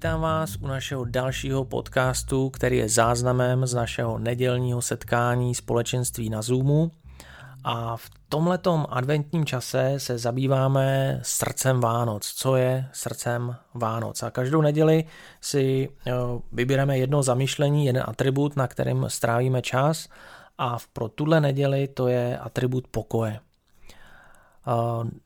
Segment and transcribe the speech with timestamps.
[0.00, 6.42] Vítám vás u našeho dalšího podcastu, který je záznamem z našeho nedělního setkání společenství na
[6.42, 6.90] Zoomu.
[7.64, 12.32] A v tomhletom adventním čase se zabýváme srdcem Vánoc.
[12.36, 14.22] Co je srdcem Vánoc?
[14.22, 15.04] A každou neděli
[15.40, 16.12] si eh,
[16.52, 20.08] vybíráme jedno zamýšlení, jeden atribut, na kterým strávíme čas.
[20.58, 23.40] A pro tuhle neděli to je atribut pokoje.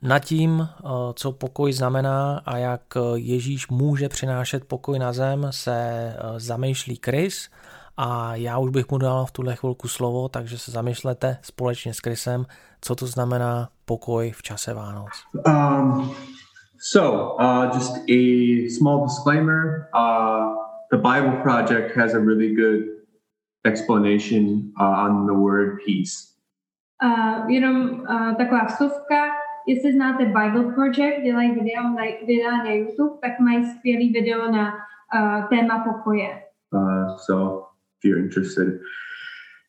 [0.02, 0.68] Nad tím,
[1.14, 2.80] co pokoj znamená a jak
[3.14, 7.48] Ježíš může přinášet pokoj na zem, se zamýšlí Chris
[7.96, 11.98] a já už bych mu dal v tuhle chvilku slovo, takže se zamýšlete společně s
[11.98, 12.46] Chrisem,
[12.80, 15.10] co to znamená pokoj v čase Vánoc.
[15.46, 16.14] Um,
[16.92, 18.20] so, uh, just a
[18.78, 19.88] small disclaimer.
[19.94, 20.54] Uh,
[20.90, 22.80] the Bible Project has a really good
[23.64, 26.34] explanation uh, on the word peace.
[27.04, 29.23] Uh, jenom uh, taková vsuvka,
[29.66, 34.72] jestli znáte Bible Project, dělají video na, videa na YouTube, tak mají skvělý video na
[34.72, 36.28] uh, téma pokoje.
[36.72, 37.66] Uh, so,
[37.98, 38.80] if you're interested.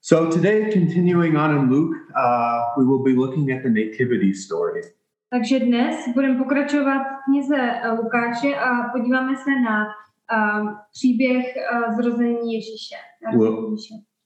[0.02, 4.82] So today, continuing on in Luke, uh, we will be looking at the nativity story.
[5.30, 7.72] Takže dnes budeme pokračovat v knize
[8.04, 12.96] Lukáše a podíváme se na uh, příběh uh, zrození Ježíše.
[13.38, 13.76] We'll,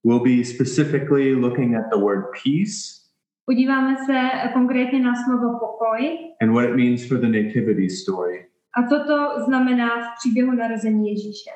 [0.03, 2.98] we'll be specifically looking at the word peace
[3.49, 6.17] Podíváme se konkrétně na slovo pokoj.
[6.41, 8.45] And what it means for the nativity story.
[8.77, 11.49] A co to znamená v příběhu narození Ježíše.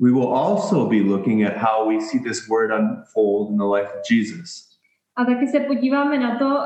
[0.00, 3.90] We will also be looking at how we see this word unfold in the life
[3.98, 4.50] of Jesus.
[5.16, 6.58] A taky se podíváme na to,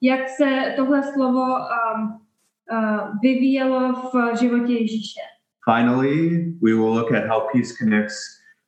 [0.00, 2.20] jak se tohle slovo um,
[3.22, 5.20] vyvíjelo v životě Ježíše.
[5.74, 8.16] Finally, we will look at how peace connects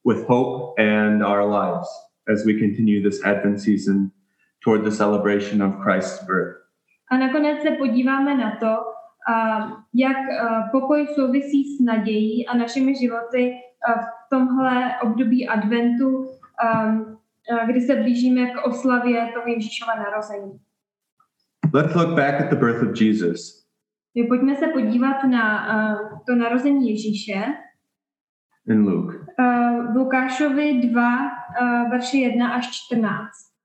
[0.05, 1.89] with hope and our lives
[2.33, 4.11] as we continue this Advent season
[4.67, 6.57] toward the celebration of Christ's birth.
[7.11, 12.95] A nakonec se podíváme na to, uh, jak uh, pokoj souvisí s nadějí a našimi
[12.95, 17.19] životy uh, v tomhle období adventu, um,
[17.53, 20.61] uh, kdy se blížíme k oslavě toho Ježíšova narození.
[21.75, 23.67] Let's look back at the birth of Jesus.
[24.29, 27.45] Pojďme se podívat na uh, to narození Ježíše.
[28.69, 29.17] In Luke.
[29.39, 33.56] Uh, v Lukášovi 2, uh, verše 1 až 14.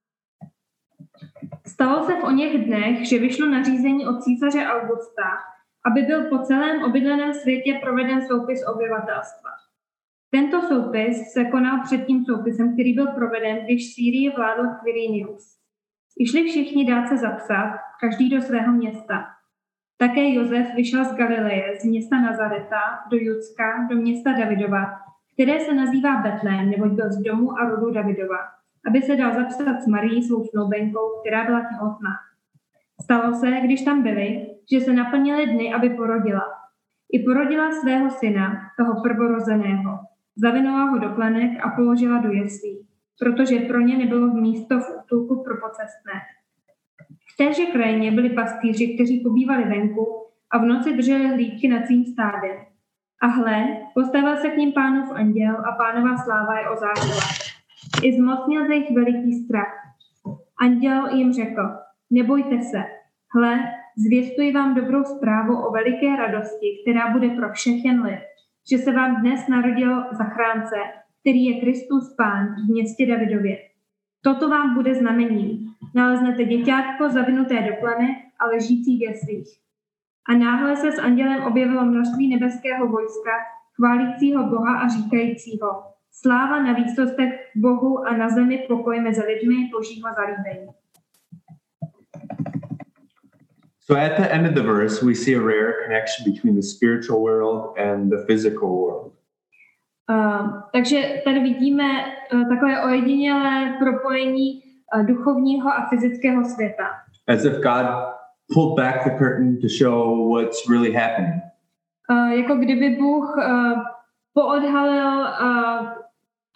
[1.72, 5.28] Stalo se v oněch dnech, že vyšlo nařízení od císaře Augusta,
[5.86, 9.50] aby byl po celém obydleném světě proveden soupis obyvatelstva.
[10.30, 15.58] Tento soupis se konal před tím soupisem, který byl proveden, když Sýrii vládl Quirinius.
[16.18, 19.24] Išli všichni dát se zapsat, každý do svého města.
[19.98, 24.84] Také Josef vyšel z Galileje, z města Nazareta, do Judska, do města Davidova,
[25.32, 29.82] které se nazývá Betlém, neboť byl z domu a rodu Davidova aby se dal zapsat
[29.82, 32.10] s Marí svou snoubenkou, která byla těhotná.
[33.02, 36.44] Stalo se, když tam byli, že se naplnily dny, aby porodila.
[37.12, 39.98] I porodila svého syna, toho prvorozeného.
[40.36, 42.86] Zavinula ho do plenek a položila do jeslí,
[43.18, 46.12] protože pro ně nebylo místo v útulku pro pocestné.
[47.34, 52.04] V téže krajině byli pastýři, kteří pobývali venku a v noci drželi hlídky nad svým
[52.04, 52.56] stádem.
[53.20, 53.64] A hle,
[53.94, 57.52] postavil se k ním pánův anděl a pánová sláva je ozářila
[58.02, 59.74] i zmocnil se jich veliký strach.
[60.60, 61.62] Anděl jim řekl,
[62.10, 62.82] nebojte se,
[63.34, 63.58] hle,
[63.96, 68.20] zvěstuji vám dobrou zprávu o veliké radosti, která bude pro všechen lid,
[68.70, 70.76] že se vám dnes narodil zachránce,
[71.20, 73.58] který je Kristus Pán v městě Davidově.
[74.22, 75.74] Toto vám bude znamením.
[75.94, 78.08] Naleznete děťátko zavinuté do plane
[78.40, 79.48] a ležící v jeslích.
[80.28, 83.30] A náhle se s andělem objevilo množství nebeského vojska,
[83.76, 85.68] chválícího Boha a říkajícího,
[86.12, 90.68] Sláva na výsostech Bohu a na zemi pokoj mezi lidmi božího zalíbení.
[93.80, 97.20] So at the end of the verse, we see a rare connection between the spiritual
[97.20, 99.12] world and the physical world.
[100.10, 101.84] Uh, takže tady vidíme
[102.34, 104.62] uh, takové ojedinělé propojení
[104.94, 106.84] uh, duchovního a fyzického světa.
[107.28, 107.86] As if God
[108.54, 111.42] pulled back the curtain to show what's really happening.
[112.10, 113.82] Uh, jako kdyby Bůh uh,
[114.34, 115.71] poodhalil uh,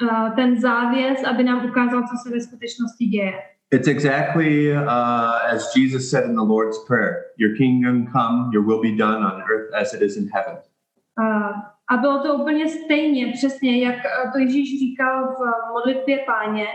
[0.02, 3.32] uh, ten závěs, aby nám ukázal, co se ve skutečnosti děje.
[3.72, 8.80] It's exactly uh, as Jesus said in the Lord's Prayer Your kingdom come, your will
[8.80, 10.58] be done on earth as it is in heaven.
[11.18, 11.52] Uh,
[11.90, 13.96] a bylo to úplně stejně, přesně, jak
[14.32, 16.66] to Ježíš říkal v modlitbě páně.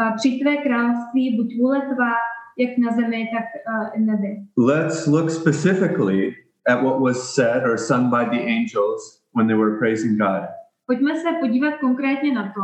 [0.00, 2.14] Uh, při tvé království buď vůle tvá,
[2.58, 4.36] jak na zemi, tak uh, v nebi.
[4.58, 6.34] Let's look specifically
[6.68, 10.48] at what was said or sung by the angels when they were praising God.
[10.86, 12.60] Pojďme se podívat konkrétně na to,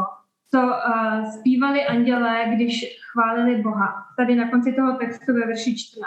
[0.51, 3.95] co uh, zpívali andělé, když chválili Boha.
[4.17, 6.07] Tady na konci toho textu ve verši 14.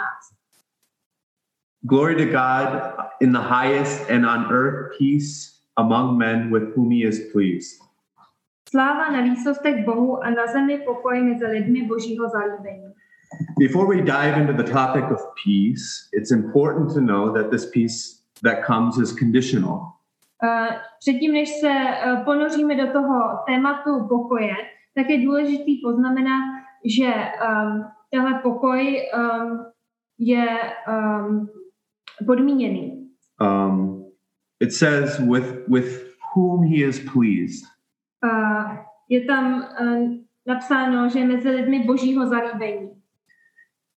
[1.82, 2.82] Glory to God
[3.20, 7.84] in the highest and on earth peace, among men with whom he is pleased.
[8.70, 12.94] Sláva na výsostech Bohu a na zemi pokoj mezi lidmi božího zalíbení.
[13.58, 18.22] Before we dive into the topic of peace, it's important to know that this peace
[18.42, 19.94] that comes is conditional.
[20.42, 24.54] Uh, Předtím, než se uh, ponoříme do toho tématu pokoje,
[24.94, 26.42] tak je důležitý poznamenat,
[26.84, 29.58] že um, tenhle pokoj um,
[30.18, 30.46] je
[30.88, 31.48] um,
[32.26, 33.08] podmíněný.
[33.40, 34.04] Um,
[34.60, 37.64] it says, with, with whom he is pleased.
[38.24, 38.76] Uh,
[39.08, 40.10] je tam uh,
[40.46, 42.90] napsáno, že je mezi lidmi božího zalíbení.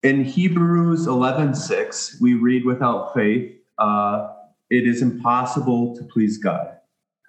[0.03, 3.51] In Hebrews 11:6, we read without faith,
[3.81, 4.36] uh,
[4.69, 6.67] it is impossible to please God.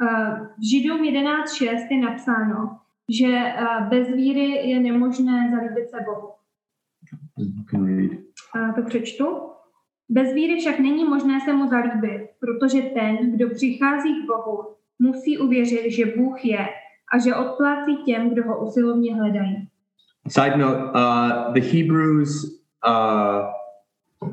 [0.01, 6.29] Uh, v Židům 11.6 je napsáno, že uh, bez víry je nemožné zalíbit se Bohu.
[7.37, 8.11] You can read.
[8.57, 9.27] Uh, to přečtu.
[10.09, 15.39] Bez víry však není možné se mu zalíbit, protože ten, kdo přichází k Bohu, musí
[15.39, 16.69] uvěřit, že Bůh je
[17.15, 19.69] a že odplácí těm, kdo ho usilovně hledají.
[20.29, 24.31] Side note: uh, the Hebrews uh,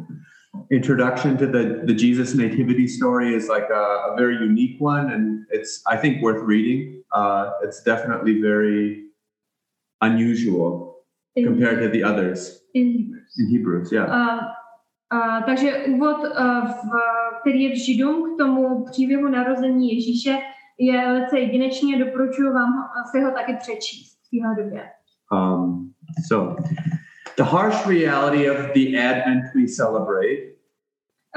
[0.72, 5.46] introduction to the the Jesus nativity story is like a, a very unique one, and
[5.52, 7.04] it's I think worth reading.
[7.12, 9.06] Uh, it's definitely very
[10.02, 11.04] unusual
[11.36, 13.32] In, compared to the others in Hebrews.
[13.40, 13.92] in Hebrews.
[13.92, 14.08] Yeah.
[14.12, 14.42] Uh,
[15.16, 16.80] uh, takže úvod, uh, v,
[17.42, 20.38] který je v Židům k tomu příběhu narození Ježíše,
[20.80, 22.74] je velice jedinečný a doporučuji vám
[23.12, 24.84] si ho taky přečíst v téhle době.
[25.32, 25.94] Um,
[26.28, 26.56] so,
[27.38, 30.56] the harsh reality of the Advent we celebrate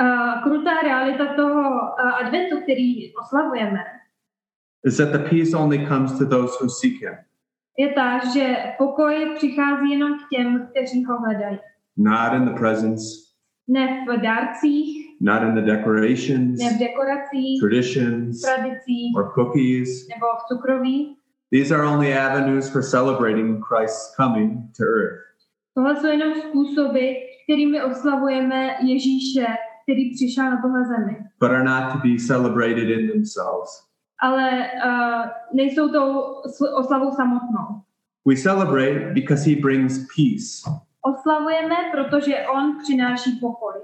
[0.01, 3.85] Uh, krutá realita toho uh, adventu, který oslavujeme,
[4.85, 7.15] is that the peace only comes to those who seek Him,
[7.79, 11.59] je ta, že pokoj přichází jenom k těm, kteří ho hledají.
[11.97, 13.03] not in the presence.
[13.69, 20.09] Ne v dárcích, not in the decorations, ne v dekoracích, traditions, tradicích or cookies.
[20.09, 21.17] nebo v cukroví.
[21.53, 25.28] These are only avenues for celebrating Christ's coming to earth.
[25.79, 27.13] Tohle jsou jenom způsoby,
[27.45, 29.47] kterými oslavujeme Ježíše,
[29.83, 31.17] který přišel na tohle zemi.
[31.41, 33.71] but are not to be celebrated in themselves.
[34.23, 36.13] Ale uh, nejsou tou
[36.47, 37.67] sl- oslavou samotnou.
[38.27, 40.79] We celebrate because he brings peace.
[41.03, 43.75] Oslavujeme, protože on přináší pokoj.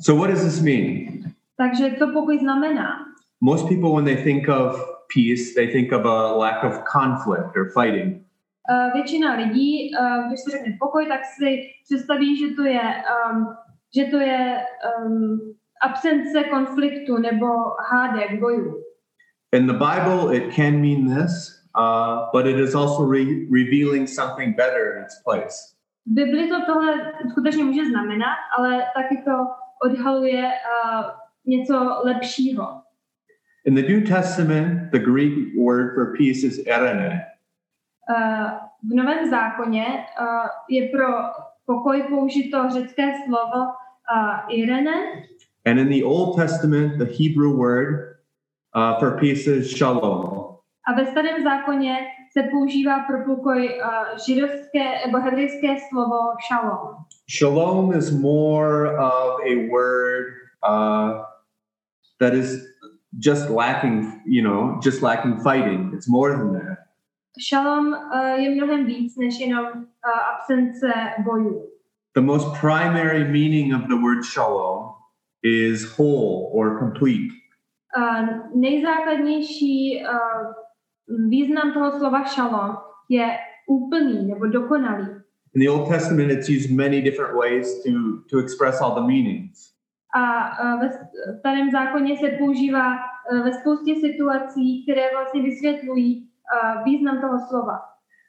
[0.00, 1.08] So, what does this mean?
[1.56, 2.88] Takže co pokoj znamená?
[3.40, 7.70] Most people, when they think of peace, they think of a lack of conflict or
[7.82, 8.25] fighting.
[8.70, 12.82] Uh, většina lidí, uh, když se řekne pokoj, tak si představí, že to je,
[13.30, 13.56] um,
[13.96, 14.64] že to je
[14.98, 15.38] um,
[15.82, 17.46] absence konfliktu nebo
[17.90, 18.82] hádek, bojů.
[19.52, 24.56] In the Bible, it can mean this, uh, but it is also re- revealing something
[24.56, 25.56] better in its place.
[26.06, 29.46] V Bibli to tohle skutečně může znamenat, ale taky to
[29.82, 31.04] odhaluje uh,
[31.46, 32.82] něco lepšího.
[33.64, 37.35] In the New Testament, the Greek word for peace is erene.
[38.10, 38.50] Uh,
[38.90, 40.26] v Novém zákoně uh,
[40.70, 41.06] je pro
[41.66, 44.92] pokoj použito řecké slovo uh, irene
[45.66, 48.16] And in the Old Testament, the Hebrew word
[48.76, 50.46] uh, for peace is shalom.
[50.88, 51.96] a ve starém zákoně
[52.32, 56.18] se používá pro pokoj uh, židovské nebo hebrejské slovo
[56.48, 56.96] shalom.
[57.38, 60.26] Shalom is more of a word
[60.68, 61.22] uh,
[62.20, 62.62] that is
[63.18, 65.92] just lacking, you know, just lacking fighting.
[65.94, 66.78] It's more than that.
[67.38, 69.82] Shalom uh, je mnohem víc než jenom uh,
[70.34, 70.86] absence
[71.24, 71.70] bojů.
[72.14, 74.88] The most primary meaning of the word shalom
[75.42, 77.28] is whole or complete.
[77.96, 78.28] Uh,
[78.60, 80.52] nejzákladnější uh,
[81.28, 82.76] význam toho slova shalom
[83.08, 85.06] je úplný nebo dokonalý.
[85.54, 87.90] In the Old Testament, it's used many different ways to,
[88.30, 89.72] to express all the meanings.
[90.14, 90.90] A uh, ve
[91.38, 96.25] starém zákoně se používá uh, ve spoustě situací, které vlastně vysvětlují
[96.84, 97.80] význam toho slova.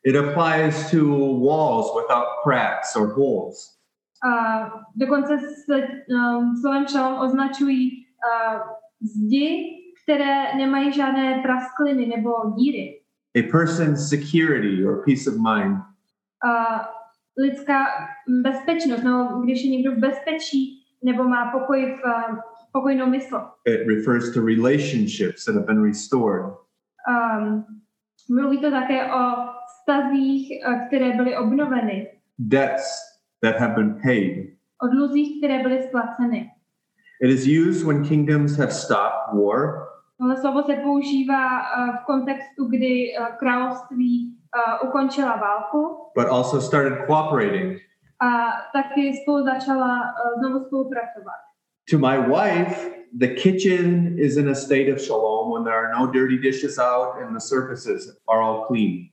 [0.04, 1.04] It applies to
[1.40, 3.78] walls without cracks or holes.
[4.26, 8.62] Uh, dokonce se um, slovem shalom označují uh,
[9.02, 13.02] zdi, které nemají žádné praskliny nebo díry.
[13.36, 15.78] A person's security or peace of mind.
[16.46, 16.80] Uh,
[17.38, 17.86] lidská
[18.28, 22.40] bezpečnost, no, když je někdo v bezpečí nebo má pokoj v, uh,
[22.72, 23.42] pokojnou mysl.
[23.66, 26.54] It refers to relationships that have been restored.
[27.08, 27.66] Um,
[28.30, 29.20] mluví to také o
[29.68, 32.08] vztazích, uh, které byly obnoveny,
[32.40, 33.02] debts
[33.44, 34.34] that have been paid.
[34.82, 36.52] o dluzích, které byly splaceny.
[37.22, 39.88] It is used when kingdoms have stopped war,
[40.20, 44.34] Tohle slovo se používá uh, v kontextu, kdy uh, království
[44.84, 47.78] ukončila válku but also started cooperating.
[48.20, 48.28] a
[48.74, 50.00] taky spolu začala
[50.40, 51.40] znovu spolupracovat.
[51.92, 56.12] To my wife, the kitchen is in a state of shalom when there are no
[56.12, 59.10] dirty dishes out and the surfaces are all clean.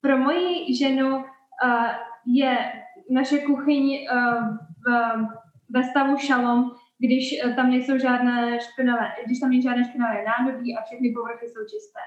[0.00, 1.90] Pro moji ženu uh,
[2.26, 2.58] je
[3.10, 5.14] naše kuchyň uh, v,
[5.70, 10.82] ve stavu šalom, když tam nejsou žádné špinavé, když tam není žádné špinavé nádobí a
[10.82, 12.00] všechny povrchy jsou čisté.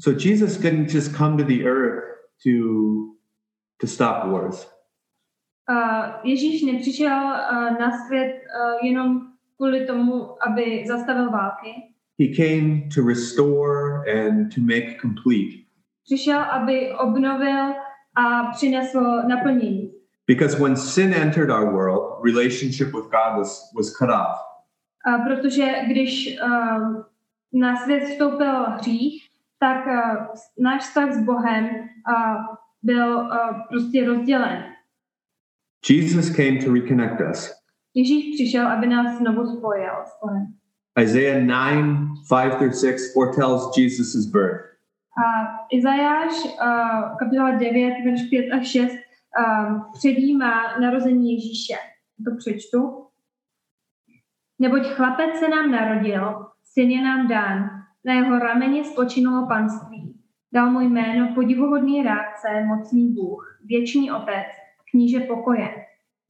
[0.00, 2.04] So Jesus didn't just come to the earth
[2.44, 2.52] to
[3.80, 4.72] to stop wars.
[5.70, 9.20] Uh, Ježíš nepřišel uh, na svět uh, jenom
[9.56, 11.91] kvůli tomu, aby zastavil války.
[12.22, 15.64] He came to restore and to make complete.
[16.04, 17.74] Přišel, aby obnovil
[18.16, 19.92] a přinesl naplnění.
[20.26, 24.38] Because when sin entered our world, relationship with God was, was cut off.
[25.06, 27.02] Uh, protože když uh,
[27.52, 30.26] na svět vstoupil hřích, tak uh,
[30.58, 33.28] náš vztah s Bohem uh, byl uh,
[33.68, 34.64] prostě rozdělen.
[35.90, 37.50] Jesus came to reconnect us.
[37.94, 40.61] Ježíš přišel, aby nás znovu spojil s Bohem.
[40.98, 44.60] Isaiah 9, 5 through 6 foretells Jesus' birth.
[45.16, 45.24] A
[45.72, 51.74] Izajáš, uh, kapitola 9, verš 5 a 6, um, předjímá narození Ježíše.
[52.24, 53.06] To přečtu.
[54.58, 57.70] Neboť chlapec se nám narodil, syn je nám dán,
[58.04, 60.14] na jeho rameni spočinulo panství.
[60.52, 64.46] Dal mu jméno podivuhodný rádce, mocný Bůh, věčný otec,
[64.90, 65.86] kníže pokoje.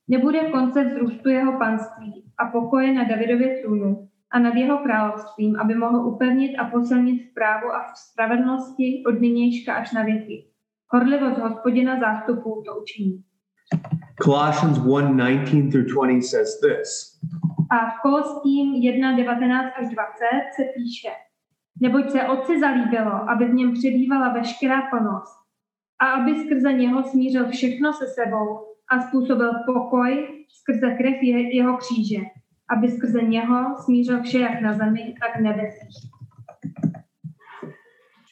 [0.09, 5.75] Nebude konce vzrůstu jeho panství a pokoje na Davidově trůnu a nad jeho královstvím, aby
[5.75, 10.47] mohl upevnit a posilnit v právu a v spravedlnosti od nynějška až na věky.
[10.89, 13.25] Horlivost hospodina zástupů to učiní.
[14.23, 17.21] Colossians 1, 19 through 20 says this.
[17.71, 19.95] A v Koloským 1, 19 až 20
[20.57, 21.09] se píše,
[21.81, 25.43] neboť se Otci zalíbilo, aby v něm přebývala veškerá plnost
[26.01, 28.59] a aby skrze něho smířil všechno se sebou
[28.91, 32.21] a způsobil pokoj skrze krev je, jeho kříže,
[32.77, 36.11] aby skrze něho smířil vše jak na zemi, tak v nebesích.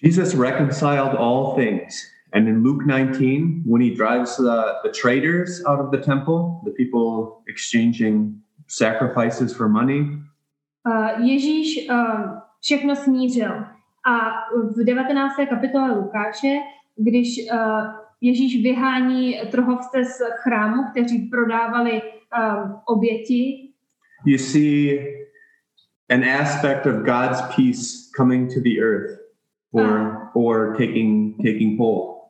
[0.03, 1.95] Jesus reconciled all things.
[2.33, 6.71] And in Luke 19, when he drives the, the traders out of the temple, the
[6.71, 8.35] people exchanging
[8.69, 10.21] sacrifices for money,
[10.87, 11.97] Uh, Ježíš uh,
[12.61, 13.65] všechno smířil.
[14.07, 14.19] A
[14.77, 15.35] v 19.
[15.49, 16.59] kapitole Lukáše,
[16.97, 17.59] když uh,
[18.21, 23.70] Ježíš vyhání trhovce z chrámu, kteří prodávali um, oběti,
[24.25, 24.99] you see
[26.09, 29.19] an aspect of God's peace coming to the earth
[29.73, 32.21] or, or taking, taking hold.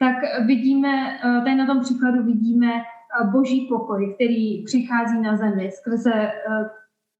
[0.00, 2.66] tak vidíme, uh, tady na tom příkladu vidíme
[3.22, 6.66] uh, boží pokoj, který přichází na zemi skrze uh,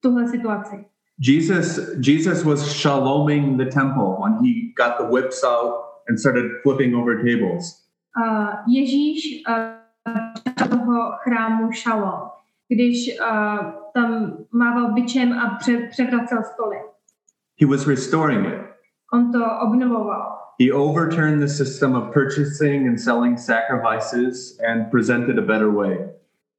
[0.00, 0.84] tuhle situaci.
[1.18, 5.74] Jesus, Jesus was shaloming the temple when he got the whips out
[6.08, 7.84] and started flipping over tables.
[8.16, 12.20] Uh, Ježíš uh, toho chrámu šalom,
[12.70, 13.58] když uh,
[13.94, 16.76] tam mával bičem a pře, převracel stoly.
[17.60, 18.60] He was restoring it.
[19.12, 20.38] On to obnovoval.
[20.60, 25.98] He overturned the system of purchasing and selling sacrifices and presented a better way.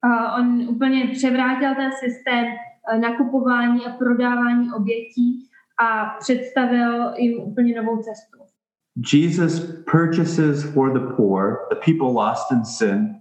[0.06, 5.50] Uh, on úplně převrátil ten systém uh, nakupování a prodávání obětí
[5.80, 8.38] a představil jim úplně novou cestu.
[9.14, 9.60] Jesus
[9.92, 13.21] purchases for the poor, the people lost in sin,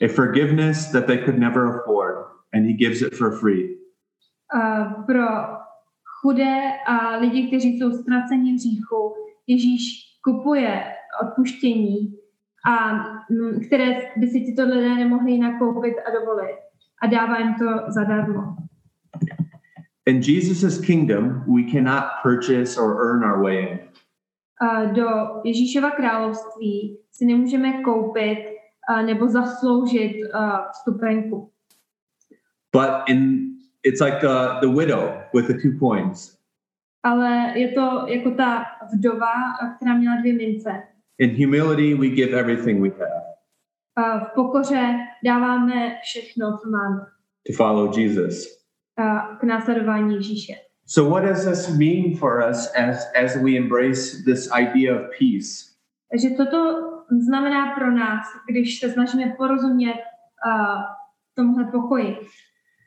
[0.00, 3.76] a forgiveness that they could never afford, and he gives it for free.
[4.54, 5.26] Uh, pro
[6.20, 9.14] chudé a lidi, kteří jsou ztraceni hříchu,
[9.46, 9.82] Ježíš
[10.24, 10.84] kupuje
[11.22, 12.14] odpuštění,
[12.66, 12.94] a,
[13.30, 16.56] mm, které by si tyto lidé nemohli nakoupit a dovolit.
[17.02, 18.56] A dává jim to zadarmo.
[20.06, 23.78] In Jesus' kingdom, we cannot purchase or earn our way in.
[24.62, 25.06] Uh, do
[25.44, 28.49] Ježíšova království si nemůžeme koupit
[29.06, 30.40] nebo zasloužit uh,
[30.72, 31.50] vstupenku.
[32.72, 33.50] But in
[33.82, 36.38] it's like the, the widow with the two coins.
[37.02, 39.32] Ale je to jako ta vdova,
[39.76, 40.82] která měla dvě mince.
[41.18, 43.30] In humility, we give everything we have
[43.98, 47.00] Uh, v pokoře dáváme všechno, co máme
[47.46, 48.46] to follow Jesus.
[49.00, 50.52] uh, k následování Ježíše.
[50.86, 55.70] So, what does this mean for us as, as we embrace this idea of peace?
[56.10, 56.58] Takže toto
[57.10, 60.82] znamená pro nás, když se snažíme porozumět uh,
[61.34, 62.16] tomuhle pokoji.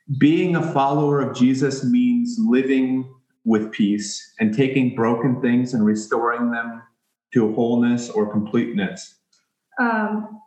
[0.07, 3.05] Being a follower of Jesus means living
[3.45, 6.81] with peace and taking broken things and restoring them
[7.33, 9.15] to wholeness or completeness.
[9.79, 10.39] Um,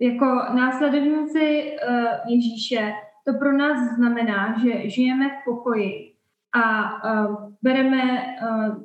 [0.00, 2.92] jako následovníci uh, Ježíše
[3.24, 6.12] to pro nás znamená, že žijeme v pokoji
[6.54, 8.02] a uh, bereme
[8.42, 8.76] uh,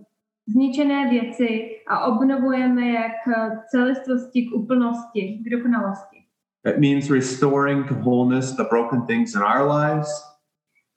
[0.48, 6.18] zničené věci a obnovujeme je k celistvosti, k úplnosti, k dokonalosti.
[6.64, 10.38] That means restoring to wholeness the broken things in our lives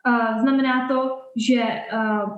[0.06, 1.60] Uh, znamená to, že
[1.92, 2.36] uh,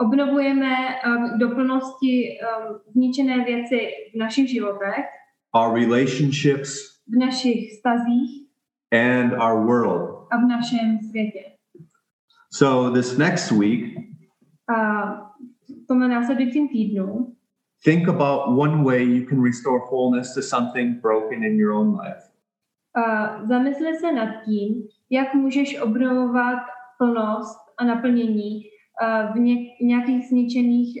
[0.00, 0.76] obnovujeme
[1.06, 3.80] um, do plnosti um, zničené věci
[4.14, 5.04] v našich životech,
[5.54, 6.70] our relationships,
[7.06, 8.50] v našich stazích
[8.92, 10.26] and our world.
[10.30, 11.40] a v našem světě.
[12.52, 13.94] So, this next week,
[14.68, 15.27] A
[15.88, 17.34] tomhle následujícím týdnu
[17.84, 22.22] think about one way you can restore wholeness to something broken in your own life.
[22.94, 26.58] a zamysli se nad tím, jak můžeš obnovovat
[26.98, 28.62] plnost a naplnění
[29.34, 30.98] v ně- nějakých zničených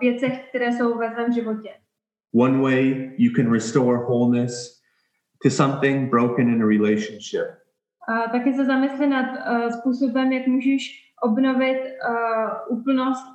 [0.00, 1.70] věcech, které jsou ve tvém životě.
[2.34, 4.80] One way you can restore wholeness
[5.42, 7.46] to something broken in a relationship.
[8.08, 13.26] A taky se zamysli nad uh, způsobem, jak můžeš obnovit uh, úplnost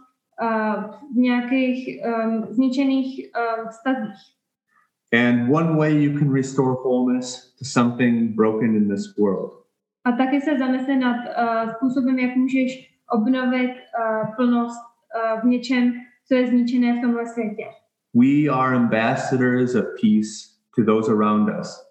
[1.14, 4.40] v nějakých um, zničených um, vztazích.
[5.14, 9.52] And one way you can restore wholeness to something broken in this world.
[10.06, 15.94] A taky se zamysli nad uh, způsobem, jak můžeš obnovit uh, plnost uh, v něčem,
[16.28, 17.64] co je zničené v tomhle světě.
[18.14, 20.30] We are ambassadors of peace
[20.76, 21.86] to those around us.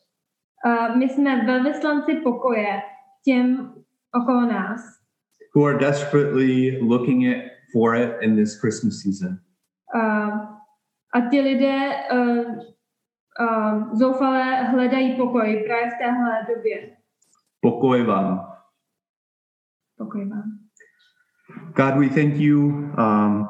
[0.66, 2.82] Uh, my jsme velvyslanci pokoje
[3.24, 3.74] těm
[4.22, 4.80] okolo nás,
[5.54, 9.40] who are desperately looking it for it in this Christmas season.
[9.94, 10.58] uh,
[11.14, 12.44] a ti lidé uh,
[13.40, 16.96] uh, zoufale hledají pokoj právě v téhle době.
[17.60, 18.52] Pokoj vám.
[19.98, 20.58] Pokoj vám.
[21.74, 23.48] God, we thank you um,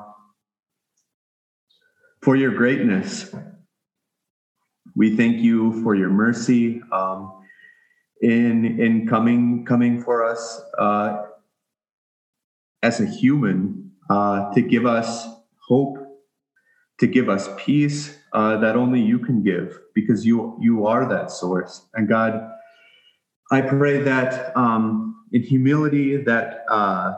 [2.25, 3.35] for your greatness.
[4.97, 7.43] We thank you for your mercy um,
[8.23, 11.27] in in coming coming for us uh,
[12.83, 15.27] as a human uh, to give us
[15.67, 15.99] hope,
[16.99, 21.31] to give us peace uh, that only you can give, because you you are that
[21.31, 21.87] source.
[21.95, 22.51] And God,
[23.51, 26.65] I pray that um, in humility that.
[26.71, 27.15] Uh,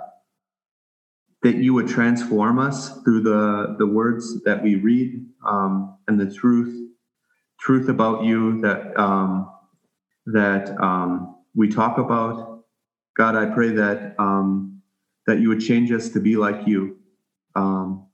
[1.43, 6.31] that you would transform us through the the words that we read um, and the
[6.31, 6.91] truth
[7.61, 9.51] truth about you that um,
[10.27, 12.65] that um, we talk about.
[13.17, 14.80] God, I pray that um,
[15.27, 16.99] that you would change us to be like you,
[17.55, 18.07] um,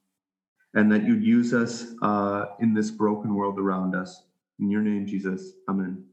[0.75, 4.25] and that you'd use us uh, in this broken world around us.
[4.59, 5.53] In your name, Jesus.
[5.69, 6.05] Amen.